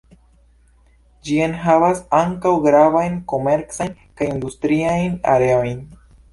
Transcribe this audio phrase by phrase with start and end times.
[1.27, 5.81] Ĝi enhavas ankaŭ gravajn komercajn kaj industriajn areojn.